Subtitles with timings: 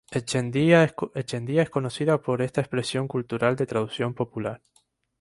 [0.09, 0.83] Echeandía
[1.61, 4.63] es conocida por esta expresión cultural de tradición popular.